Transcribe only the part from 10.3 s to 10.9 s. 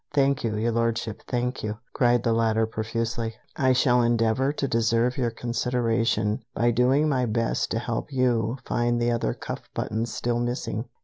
missing."